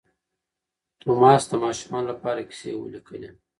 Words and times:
توماس 1.01 1.43
د 1.51 1.53
ماشومانو 1.65 2.07
لپاره 2.11 2.47
کیسې 2.49 2.71
ولیکلې. 2.75 3.29